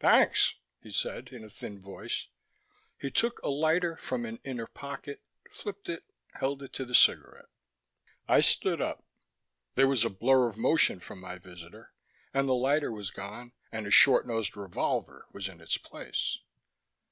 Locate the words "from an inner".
3.96-4.66